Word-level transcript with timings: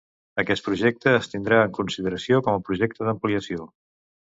Aquest 0.43 0.65
projecte 0.69 1.13
es 1.19 1.29
tindrà 1.35 1.61
en 1.67 1.77
consideració 1.81 2.43
com 2.51 2.59
a 2.63 2.67
projecte 2.71 3.09
d'ampliació. 3.11 3.75